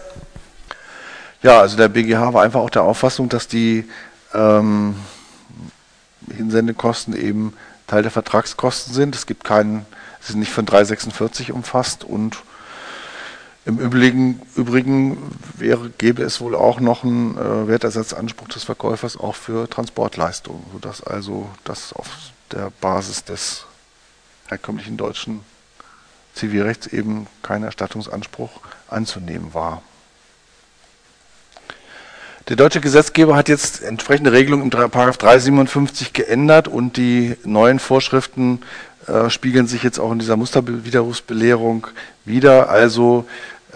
Ja, 1.42 1.60
also 1.60 1.76
der 1.76 1.88
BGH 1.88 2.32
war 2.32 2.42
einfach 2.42 2.60
auch 2.60 2.70
der 2.70 2.82
Auffassung, 2.82 3.28
dass 3.28 3.46
die 3.46 3.88
ähm, 4.32 4.96
Hinsendekosten 6.34 7.14
eben 7.14 7.54
Teil 7.86 8.02
der 8.02 8.10
Vertragskosten 8.10 8.94
sind. 8.94 9.14
Es 9.14 9.26
gibt 9.26 9.44
keinen, 9.44 9.86
es 10.20 10.30
ist 10.30 10.36
nicht 10.36 10.52
von 10.52 10.66
346 10.66 11.52
umfasst 11.52 12.02
und 12.02 12.38
im 13.66 13.78
Übrigen, 13.78 14.42
Übrigen 14.56 15.16
wäre, 15.56 15.90
gäbe 15.96 16.22
es 16.22 16.40
wohl 16.40 16.54
auch 16.54 16.80
noch 16.80 17.02
einen 17.04 17.36
äh, 17.36 17.68
Wertersatzanspruch 17.68 18.48
des 18.48 18.64
Verkäufers 18.64 19.16
auch 19.16 19.34
für 19.34 19.68
Transportleistungen, 19.68 20.64
sodass 20.72 21.02
also 21.02 21.48
das 21.64 21.92
auf 21.92 22.08
der 22.52 22.70
Basis 22.80 23.24
des 23.24 23.64
herkömmlichen 24.48 24.96
deutschen 24.96 25.40
Zivilrechts 26.34 26.88
eben 26.88 27.26
kein 27.42 27.62
Erstattungsanspruch 27.62 28.50
anzunehmen 28.88 29.54
war. 29.54 29.82
Der 32.48 32.56
deutsche 32.56 32.82
Gesetzgeber 32.82 33.36
hat 33.36 33.48
jetzt 33.48 33.82
entsprechende 33.82 34.32
Regelungen 34.32 34.64
im 34.64 34.70
357 34.70 36.12
geändert 36.12 36.68
und 36.68 36.98
die 36.98 37.36
neuen 37.44 37.78
Vorschriften 37.78 38.60
äh, 39.06 39.30
spiegeln 39.30 39.66
sich 39.66 39.82
jetzt 39.82 39.98
auch 39.98 40.12
in 40.12 40.18
dieser 40.18 40.36
Musterwiderrufsbelehrung 40.36 41.86
wieder. 42.26 42.68
Also 42.68 43.26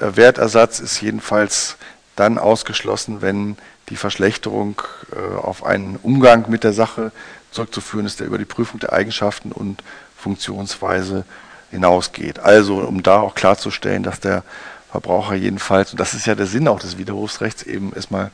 Wertersatz 0.00 0.81
ist 0.81 1.00
jedenfalls 1.00 1.76
dann 2.17 2.38
ausgeschlossen, 2.38 3.23
wenn 3.23 3.57
die 3.88 3.97
Verschlechterung 3.97 4.83
äh, 5.14 5.37
auf 5.37 5.64
einen 5.64 5.97
Umgang 6.02 6.47
mit 6.49 6.64
der 6.64 6.73
Sache 6.73 7.12
zurückzuführen 7.50 8.07
ist, 8.07 8.21
der 8.21 8.26
über 8.26 8.38
die 8.38 8.45
Prüfung 8.45 8.81
der 8.81 8.93
Eigenschaften 8.93 9.52
und 9.52 9.83
Funktionsweise 10.17 11.25
hinausgeht. 11.71 12.38
Also 12.38 12.78
um 12.78 13.02
da 13.02 13.21
auch 13.21 13.35
klarzustellen, 13.35 14.02
dass 14.02 14.21
der 14.21 14.43
Verbraucher 14.90 15.35
jedenfalls, 15.35 15.93
und 15.93 16.00
das 16.00 16.14
ist 16.14 16.26
ja 16.26 16.35
der 16.35 16.47
Sinn 16.47 16.69
auch 16.69 16.81
des 16.81 16.99
Widerrufsrechts, 16.99 17.62
eben 17.62 17.93
erstmal 17.95 18.31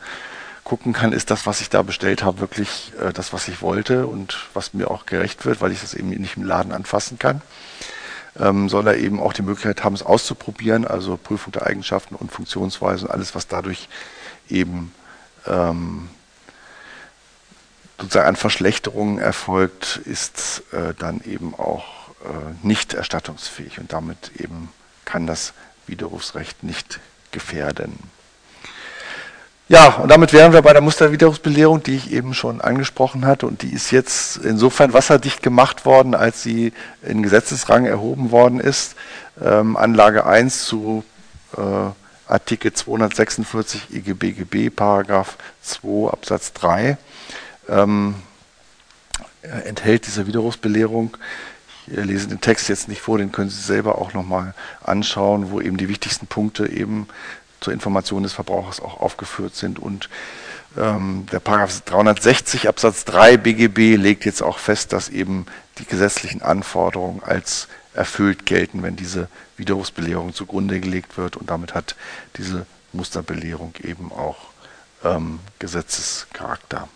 gucken 0.62 0.92
kann, 0.92 1.12
ist 1.12 1.30
das, 1.30 1.47
was 1.47 1.61
ich 1.61 1.68
da 1.68 1.83
bestellt 1.83 2.25
habe, 2.25 2.40
wirklich 2.40 2.92
äh, 3.00 3.12
das, 3.12 3.33
was 3.33 3.49
ich 3.49 3.61
wollte 3.61 4.06
und 4.06 4.49
was 4.54 4.73
mir 4.73 4.90
auch 4.90 5.04
gerecht 5.04 5.44
wird, 5.44 5.61
weil 5.61 5.73
ich 5.73 5.80
das 5.80 5.94
eben 5.94 6.09
nicht 6.09 6.37
im 6.37 6.44
Laden 6.44 6.73
anfassen 6.73 7.18
kann. 7.18 7.42
Ähm, 8.38 8.68
soll 8.68 8.86
er 8.88 8.96
eben 8.96 9.20
auch 9.20 9.32
die 9.32 9.42
Möglichkeit 9.42 9.84
haben, 9.84 9.94
es 9.94 10.02
auszuprobieren, 10.02 10.86
also 10.86 11.16
Prüfung 11.16 11.52
der 11.52 11.66
Eigenschaften 11.66 12.14
und 12.16 12.32
Funktionsweise 12.32 13.06
und 13.06 13.10
alles, 13.12 13.34
was 13.34 13.46
dadurch 13.46 13.88
eben 14.48 14.92
ähm, 15.46 16.08
sozusagen 17.98 18.28
an 18.28 18.36
Verschlechterungen 18.36 19.18
erfolgt, 19.18 20.00
ist 20.04 20.64
äh, 20.72 20.94
dann 20.98 21.20
eben 21.24 21.54
auch 21.54 22.08
äh, 22.24 22.66
nicht 22.66 22.94
erstattungsfähig 22.94 23.78
und 23.78 23.92
damit 23.92 24.32
eben 24.38 24.68
kann 25.04 25.26
das 25.26 25.52
Widerrufsrecht 25.86 26.64
nicht 26.64 27.00
gefährden. 27.30 27.98
Ja, 29.66 29.94
und 29.94 30.11
damit 30.11 30.35
wären 30.35 30.52
wir 30.52 30.61
bei 30.61 30.75
der 30.75 30.83
Musterwiderrufsbelehrung, 30.83 31.83
die 31.83 31.97
ich 31.97 32.12
eben 32.12 32.35
schon 32.35 32.61
angesprochen 32.61 33.25
hatte. 33.25 33.47
Und 33.47 33.62
die 33.62 33.73
ist 33.73 33.92
jetzt 33.92 34.37
insofern 34.37 34.92
wasserdicht 34.92 35.42
gemacht 35.42 35.87
worden, 35.87 36.14
als 36.14 36.42
sie 36.42 36.75
in 37.02 37.23
Gesetzesrang 37.23 37.87
erhoben 37.87 38.30
worden 38.30 38.61
ist. 38.61 38.94
Ähm, 39.42 39.78
Anlage 39.78 40.26
1 40.26 40.64
zu 40.66 41.02
äh, 41.56 41.61
Artikel 42.26 42.75
246 42.75 43.94
EGBGB, 43.94 44.68
Paragraph 44.68 45.38
2 45.62 46.11
Absatz 46.12 46.52
3, 46.52 46.99
ähm, 47.68 48.16
enthält 49.42 50.06
diese 50.06 50.26
Widerrufsbelehrung. 50.26 51.16
Ich 51.87 51.97
lese 51.97 52.28
den 52.28 52.40
Text 52.40 52.68
jetzt 52.68 52.88
nicht 52.88 53.00
vor, 53.00 53.16
den 53.16 53.33
können 53.33 53.50
Sie 53.50 53.61
selber 53.61 53.99
auch 53.99 54.12
nochmal 54.12 54.54
anschauen, 54.83 55.50
wo 55.50 55.61
eben 55.61 55.78
die 55.78 55.88
wichtigsten 55.88 56.26
Punkte 56.26 56.66
eben 56.66 57.09
zur 57.64 57.73
Information 57.73 58.23
des 58.23 58.35
Verbrauchers 58.35 58.80
auch 58.80 59.00
aufgeführt 59.00 59.56
sind. 59.56 59.78
Und 59.78 60.09
ähm, 60.76 61.26
der 61.33 61.40
Paragraph 61.40 61.80
360 61.80 62.68
Absatz 62.68 63.04
3 63.04 63.38
BGB 63.38 63.97
legt 63.97 64.25
jetzt 64.25 64.42
auch 64.42 64.59
fest, 64.59 64.92
dass 64.92 65.09
eben 65.09 65.47
die 65.78 65.87
gesetzlichen 65.87 66.42
Anforderungen 66.42 67.23
als 67.23 67.68
erfüllt 67.94 68.44
gelten, 68.47 68.83
wenn 68.83 68.97
diese 68.97 69.28
Widerrufsbelehrung 69.56 70.35
zugrunde 70.35 70.78
gelegt 70.80 71.16
wird. 71.16 71.37
Und 71.37 71.50
damit 71.50 71.75
hat 71.75 71.97
diese 72.37 72.66
Musterbelehrung 72.92 73.75
eben 73.83 74.12
auch 74.12 74.37
ähm, 75.02 75.40
Gesetzescharakter, 75.59 76.88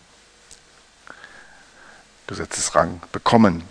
Gesetzesrang 2.27 3.01
bekommen. 3.11 3.63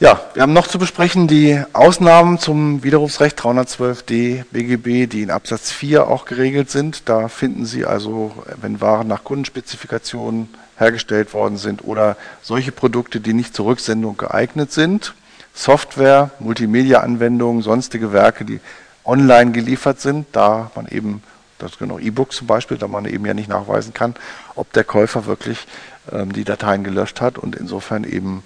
Ja, 0.00 0.18
wir 0.32 0.40
haben 0.40 0.54
noch 0.54 0.66
zu 0.66 0.78
besprechen 0.78 1.28
die 1.28 1.62
Ausnahmen 1.74 2.38
zum 2.38 2.82
Widerrufsrecht 2.82 3.38
312d 3.38 4.44
BGB, 4.50 5.06
die 5.06 5.20
in 5.20 5.30
Absatz 5.30 5.70
4 5.72 6.06
auch 6.06 6.24
geregelt 6.24 6.70
sind. 6.70 7.06
Da 7.10 7.28
finden 7.28 7.66
Sie 7.66 7.84
also, 7.84 8.32
wenn 8.62 8.80
Waren 8.80 9.08
nach 9.08 9.24
Kundenspezifikationen 9.24 10.48
hergestellt 10.78 11.34
worden 11.34 11.58
sind 11.58 11.84
oder 11.84 12.16
solche 12.40 12.72
Produkte, 12.72 13.20
die 13.20 13.34
nicht 13.34 13.54
zur 13.54 13.66
Rücksendung 13.66 14.16
geeignet 14.16 14.72
sind, 14.72 15.12
Software, 15.52 16.30
Multimedia-Anwendungen, 16.38 17.60
sonstige 17.60 18.14
Werke, 18.14 18.46
die 18.46 18.60
online 19.04 19.52
geliefert 19.52 20.00
sind, 20.00 20.28
da 20.32 20.70
man 20.74 20.88
eben, 20.88 21.22
das 21.58 21.76
können 21.76 21.90
auch 21.90 22.00
E-Books 22.00 22.36
zum 22.36 22.46
Beispiel, 22.46 22.78
da 22.78 22.88
man 22.88 23.04
eben 23.04 23.26
ja 23.26 23.34
nicht 23.34 23.50
nachweisen 23.50 23.92
kann, 23.92 24.14
ob 24.54 24.72
der 24.72 24.84
Käufer 24.84 25.26
wirklich 25.26 25.66
ähm, 26.10 26.32
die 26.32 26.44
Dateien 26.44 26.84
gelöscht 26.84 27.20
hat 27.20 27.36
und 27.36 27.54
insofern 27.54 28.04
eben 28.04 28.42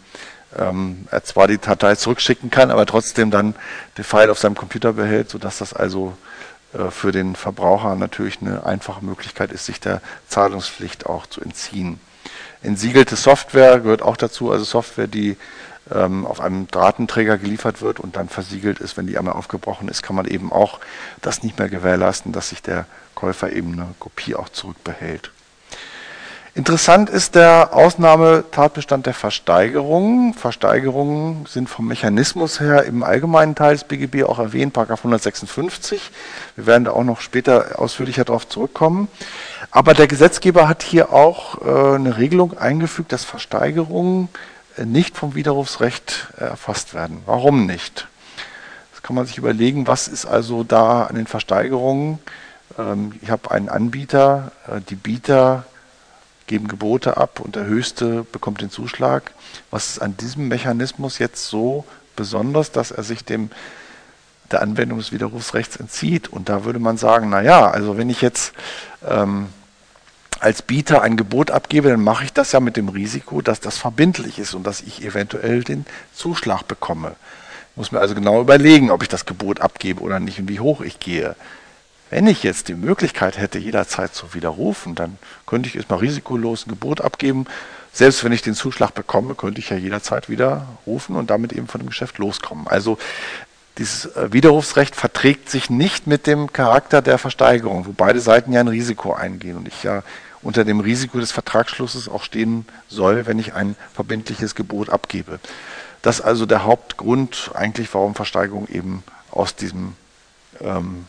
ähm, 0.58 1.06
er 1.10 1.24
zwar 1.24 1.48
die 1.48 1.58
Datei 1.58 1.94
zurückschicken 1.96 2.50
kann, 2.50 2.70
aber 2.70 2.86
trotzdem 2.86 3.30
dann 3.30 3.54
den 3.96 4.04
File 4.04 4.30
auf 4.30 4.38
seinem 4.38 4.54
Computer 4.54 4.92
behält, 4.92 5.30
sodass 5.30 5.58
das 5.58 5.72
also 5.72 6.16
äh, 6.72 6.90
für 6.90 7.12
den 7.12 7.36
Verbraucher 7.36 7.94
natürlich 7.96 8.40
eine 8.40 8.66
einfache 8.66 9.04
Möglichkeit 9.04 9.52
ist, 9.52 9.66
sich 9.66 9.80
der 9.80 10.00
Zahlungspflicht 10.28 11.06
auch 11.06 11.26
zu 11.26 11.40
entziehen. 11.40 12.00
Entsiegelte 12.62 13.16
Software 13.16 13.80
gehört 13.80 14.02
auch 14.02 14.16
dazu, 14.16 14.50
also 14.50 14.64
Software, 14.64 15.06
die 15.06 15.36
ähm, 15.92 16.26
auf 16.26 16.40
einem 16.40 16.66
Datenträger 16.68 17.36
geliefert 17.36 17.82
wird 17.82 18.00
und 18.00 18.16
dann 18.16 18.28
versiegelt 18.28 18.78
ist, 18.78 18.96
wenn 18.96 19.06
die 19.06 19.18
einmal 19.18 19.34
aufgebrochen 19.34 19.88
ist, 19.88 20.02
kann 20.02 20.16
man 20.16 20.26
eben 20.26 20.50
auch 20.50 20.80
das 21.20 21.42
nicht 21.42 21.58
mehr 21.58 21.68
gewährleisten, 21.68 22.32
dass 22.32 22.48
sich 22.48 22.62
der 22.62 22.86
Käufer 23.14 23.52
eben 23.52 23.74
eine 23.74 23.94
Kopie 23.98 24.34
auch 24.34 24.48
zurückbehält. 24.48 25.30
Interessant 26.56 27.10
ist 27.10 27.34
der 27.34 27.74
Ausnahmetatbestand 27.74 29.06
der 29.06 29.14
Versteigerungen. 29.14 30.34
Versteigerungen 30.34 31.46
sind 31.46 31.68
vom 31.68 31.88
Mechanismus 31.88 32.60
her 32.60 32.84
im 32.84 33.02
allgemeinen 33.02 33.56
Teil 33.56 33.72
des 33.72 33.82
BGB 33.82 34.22
auch 34.22 34.38
erwähnt, 34.38 34.72
Paragraph 34.72 35.00
156. 35.00 36.12
Wir 36.54 36.66
werden 36.66 36.84
da 36.84 36.92
auch 36.92 37.02
noch 37.02 37.20
später 37.20 37.80
ausführlicher 37.80 38.24
darauf 38.24 38.48
zurückkommen. 38.48 39.08
Aber 39.72 39.94
der 39.94 40.06
Gesetzgeber 40.06 40.68
hat 40.68 40.84
hier 40.84 41.12
auch 41.12 41.60
äh, 41.60 41.96
eine 41.96 42.18
Regelung 42.18 42.56
eingefügt, 42.56 43.10
dass 43.10 43.24
Versteigerungen 43.24 44.28
äh, 44.78 44.84
nicht 44.84 45.16
vom 45.16 45.34
Widerrufsrecht 45.34 46.28
äh, 46.38 46.44
erfasst 46.44 46.94
werden. 46.94 47.20
Warum 47.26 47.66
nicht? 47.66 48.06
Das 48.92 49.02
kann 49.02 49.16
man 49.16 49.26
sich 49.26 49.38
überlegen, 49.38 49.88
was 49.88 50.06
ist 50.06 50.24
also 50.24 50.62
da 50.62 51.02
an 51.02 51.16
den 51.16 51.26
Versteigerungen? 51.26 52.20
Ähm, 52.78 53.18
ich 53.22 53.30
habe 53.32 53.50
einen 53.50 53.68
Anbieter, 53.68 54.52
die 54.88 54.94
Bieter 54.94 55.64
geben 56.46 56.68
Gebote 56.68 57.16
ab 57.16 57.40
und 57.40 57.56
der 57.56 57.64
Höchste 57.64 58.24
bekommt 58.32 58.60
den 58.60 58.70
Zuschlag. 58.70 59.32
Was 59.70 59.90
ist 59.90 59.98
an 60.00 60.16
diesem 60.16 60.48
Mechanismus 60.48 61.18
jetzt 61.18 61.46
so 61.46 61.84
besonders, 62.16 62.72
dass 62.72 62.90
er 62.90 63.02
sich 63.02 63.24
dem 63.24 63.50
der 64.50 64.60
Anwendung 64.60 64.98
des 64.98 65.12
Widerrufsrechts 65.12 65.76
entzieht? 65.76 66.28
Und 66.28 66.48
da 66.48 66.64
würde 66.64 66.78
man 66.78 66.96
sagen, 66.96 67.30
na 67.30 67.42
ja, 67.42 67.70
also 67.70 67.96
wenn 67.96 68.10
ich 68.10 68.20
jetzt 68.20 68.52
ähm, 69.08 69.48
als 70.40 70.60
Bieter 70.60 71.00
ein 71.00 71.16
Gebot 71.16 71.50
abgebe, 71.50 71.88
dann 71.88 72.02
mache 72.02 72.24
ich 72.24 72.32
das 72.32 72.52
ja 72.52 72.60
mit 72.60 72.76
dem 72.76 72.90
Risiko, 72.90 73.40
dass 73.40 73.60
das 73.60 73.78
verbindlich 73.78 74.38
ist 74.38 74.54
und 74.54 74.66
dass 74.66 74.82
ich 74.82 75.02
eventuell 75.02 75.64
den 75.64 75.86
Zuschlag 76.12 76.68
bekomme. 76.68 77.16
Ich 77.70 77.76
muss 77.76 77.92
mir 77.92 78.00
also 78.00 78.14
genau 78.14 78.40
überlegen, 78.40 78.90
ob 78.90 79.02
ich 79.02 79.08
das 79.08 79.24
Gebot 79.24 79.60
abgebe 79.60 80.02
oder 80.02 80.20
nicht 80.20 80.38
und 80.38 80.48
wie 80.48 80.60
hoch 80.60 80.82
ich 80.82 81.00
gehe. 81.00 81.34
Wenn 82.14 82.28
ich 82.28 82.44
jetzt 82.44 82.68
die 82.68 82.74
Möglichkeit 82.74 83.38
hätte, 83.38 83.58
jederzeit 83.58 84.14
zu 84.14 84.34
widerrufen, 84.34 84.94
dann 84.94 85.18
könnte 85.46 85.68
ich 85.68 85.74
erstmal 85.74 85.98
risikolos 85.98 86.64
ein 86.64 86.68
Gebot 86.68 87.00
abgeben. 87.00 87.44
Selbst 87.92 88.22
wenn 88.22 88.30
ich 88.30 88.40
den 88.40 88.54
Zuschlag 88.54 88.94
bekomme, 88.94 89.34
könnte 89.34 89.58
ich 89.58 89.70
ja 89.70 89.76
jederzeit 89.76 90.28
widerrufen 90.28 91.16
und 91.16 91.30
damit 91.30 91.52
eben 91.52 91.66
von 91.66 91.80
dem 91.80 91.88
Geschäft 91.88 92.18
loskommen. 92.18 92.68
Also 92.68 92.98
dieses 93.78 94.06
äh, 94.14 94.32
Widerrufsrecht 94.32 94.94
verträgt 94.94 95.50
sich 95.50 95.70
nicht 95.70 96.06
mit 96.06 96.28
dem 96.28 96.52
Charakter 96.52 97.02
der 97.02 97.18
Versteigerung, 97.18 97.84
wo 97.84 97.90
beide 97.90 98.20
Seiten 98.20 98.52
ja 98.52 98.60
ein 98.60 98.68
Risiko 98.68 99.12
eingehen 99.12 99.56
und 99.56 99.66
ich 99.66 99.82
ja 99.82 100.04
unter 100.40 100.64
dem 100.64 100.78
Risiko 100.78 101.18
des 101.18 101.32
Vertragsschlusses 101.32 102.08
auch 102.08 102.22
stehen 102.22 102.64
soll, 102.88 103.26
wenn 103.26 103.40
ich 103.40 103.54
ein 103.54 103.74
verbindliches 103.92 104.54
Gebot 104.54 104.88
abgebe. 104.88 105.40
Das 106.02 106.20
ist 106.20 106.24
also 106.24 106.46
der 106.46 106.62
Hauptgrund 106.62 107.50
eigentlich, 107.54 107.92
warum 107.92 108.14
Versteigerungen 108.14 108.72
eben 108.72 109.02
aus 109.32 109.56
diesem 109.56 109.94
ähm, 110.60 111.06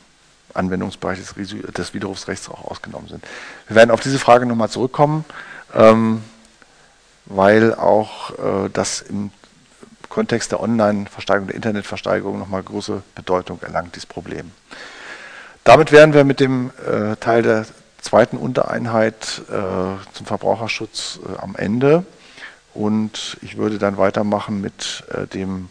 Anwendungsbereich 0.56 1.20
des, 1.20 1.36
des, 1.36 1.94
Widerrufsrechts 1.94 2.50
auch 2.50 2.66
ausgenommen 2.66 3.08
sind. 3.08 3.24
Wir 3.68 3.76
werden 3.76 3.92
auf 3.92 4.00
diese 4.00 4.20
Frage 4.20 4.46
nochmal 4.46 4.70
zurückkommen, 4.70 5.26
ähm, 5.74 6.24
weil 7.26 7.74
auch 7.74 8.32
äh, 8.32 8.70
das 8.72 9.02
im 9.02 9.32
Kontext 10.10 10.52
der 10.52 10.62
Online-Versteigerung, 10.62 11.48
der 11.48 11.56
Internetversteigerung 11.56 12.40
nochmal 12.40 12.64
große 12.64 13.02
Bedeutung 13.16 13.62
erlangt, 13.62 13.96
dieses 13.96 14.06
Problem. 14.06 14.52
Damit 15.64 15.92
wären 15.92 16.14
wir 16.14 16.24
mit 16.24 16.40
dem 16.40 16.72
äh, 16.86 17.16
Teil 17.18 17.42
der 17.42 17.66
zweiten 18.00 18.38
Untereinheit 18.38 19.42
äh, 19.50 20.14
zum 20.14 20.26
Verbraucherschutz 20.26 21.20
äh, 21.26 21.38
am 21.42 21.56
Ende 21.56 22.06
und 22.74 23.38
ich 23.42 23.58
würde 23.58 23.80
dann 23.80 23.98
weitermachen 23.98 24.62
mit 24.62 25.04
äh, 25.12 25.26
den 25.26 25.70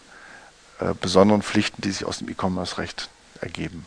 äh, 0.81 0.95
besonderen 1.01 1.43
Pflichten, 1.43 1.81
die 1.83 1.93
sich 1.93 2.05
aus 2.05 2.19
dem 2.19 2.29
E-Commerce-Recht 2.29 3.09
ergeben. 3.41 3.87